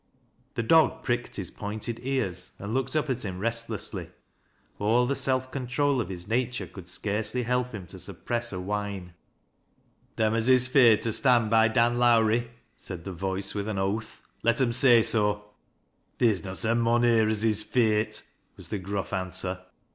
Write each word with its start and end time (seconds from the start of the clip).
The 0.55 0.63
dog 0.63 1.03
pricked 1.03 1.35
his 1.35 1.51
pointed 1.51 1.99
ears 2.01 2.53
and 2.57 2.73
looked 2.73 2.95
up 2.95 3.07
at 3.07 3.23
him 3.23 3.37
restlessly. 3.37 4.09
All 4.79 5.05
the 5.05 5.13
self 5.13 5.51
control 5.51 6.01
of 6.01 6.09
his 6.09 6.27
nature 6.27 6.65
could 6.65 6.87
scarcely 6.87 7.43
help 7.43 7.71
him 7.71 7.85
tD 7.85 7.99
suppress 7.99 8.51
a 8.51 8.59
whine." 8.59 9.13
Them 10.15 10.33
as 10.33 10.49
is 10.49 10.67
feared 10.67 11.03
to 11.03 11.11
stand 11.11 11.51
by 11.51 11.67
Dan 11.67 11.99
Lowrie," 11.99 12.49
said 12.77 13.05
tht 13.05 13.09
voice, 13.13 13.53
with 13.53 13.67
an 13.67 13.77
oath," 13.77 14.23
let 14.41 14.59
'em 14.59 14.73
say 14.73 15.03
so."" 15.03 15.51
Theer's 16.17 16.43
not 16.43 16.65
a 16.65 16.73
mon 16.73 17.03
here 17.03 17.29
as 17.29 17.45
is 17.45 17.61
feart," 17.63 18.23
was 18.57 18.69
the 18.69 18.79
grufi 18.79 19.13
answer. 19.13 19.59